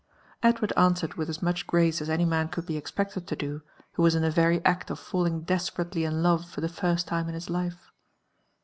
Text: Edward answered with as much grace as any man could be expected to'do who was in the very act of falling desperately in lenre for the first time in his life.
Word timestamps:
Edward 0.41 0.73
answered 0.75 1.13
with 1.13 1.29
as 1.29 1.43
much 1.43 1.67
grace 1.67 2.01
as 2.01 2.09
any 2.09 2.25
man 2.25 2.47
could 2.47 2.65
be 2.65 2.75
expected 2.75 3.27
to'do 3.27 3.61
who 3.93 4.01
was 4.01 4.15
in 4.15 4.23
the 4.23 4.31
very 4.31 4.59
act 4.65 4.89
of 4.89 4.97
falling 4.97 5.41
desperately 5.43 6.05
in 6.05 6.23
lenre 6.23 6.43
for 6.43 6.59
the 6.61 6.67
first 6.67 7.05
time 7.07 7.27
in 7.27 7.35
his 7.35 7.51
life. 7.51 7.91